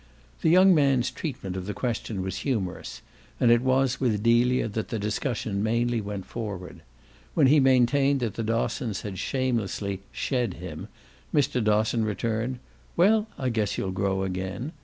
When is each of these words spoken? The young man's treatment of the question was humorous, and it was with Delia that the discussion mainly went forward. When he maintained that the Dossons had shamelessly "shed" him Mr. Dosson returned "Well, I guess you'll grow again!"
The 0.41 0.49
young 0.49 0.73
man's 0.73 1.11
treatment 1.11 1.55
of 1.55 1.67
the 1.67 1.75
question 1.75 2.23
was 2.23 2.37
humorous, 2.37 3.03
and 3.39 3.51
it 3.51 3.61
was 3.61 3.99
with 4.01 4.23
Delia 4.23 4.67
that 4.67 4.87
the 4.87 4.97
discussion 4.97 5.61
mainly 5.61 6.01
went 6.01 6.25
forward. 6.25 6.81
When 7.35 7.45
he 7.45 7.59
maintained 7.59 8.21
that 8.21 8.33
the 8.33 8.41
Dossons 8.43 9.03
had 9.03 9.19
shamelessly 9.19 10.01
"shed" 10.11 10.55
him 10.55 10.87
Mr. 11.31 11.63
Dosson 11.63 12.03
returned 12.03 12.57
"Well, 12.97 13.27
I 13.37 13.49
guess 13.49 13.77
you'll 13.77 13.91
grow 13.91 14.23
again!" 14.23 14.71